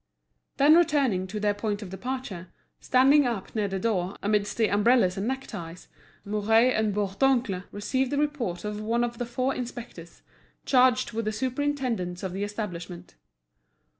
Then 0.57 0.73
returning 0.75 1.27
to 1.27 1.39
their 1.39 1.53
point 1.53 1.83
of 1.83 1.91
departure, 1.91 2.47
standing 2.79 3.27
up 3.27 3.53
near 3.53 3.67
the 3.67 3.77
door, 3.77 4.17
amidst 4.23 4.57
the 4.57 4.67
umbrellas 4.69 5.15
and 5.15 5.27
neckties, 5.27 5.89
Mouret 6.25 6.73
and 6.75 6.91
Bourdoncle 6.91 7.65
received 7.71 8.11
the 8.11 8.17
report 8.17 8.65
of 8.65 8.81
one 8.81 9.03
of 9.03 9.19
the 9.19 9.27
four 9.27 9.53
inspectors, 9.53 10.23
charged 10.65 11.11
with 11.11 11.25
the 11.25 11.31
superintendence 11.31 12.23
of 12.23 12.33
the 12.33 12.43
establishment. 12.43 13.13